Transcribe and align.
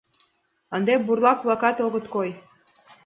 Ынде 0.75 0.93
бурлак-влакат 1.05 1.77
огыт 1.85 2.05
кой. 2.13 2.29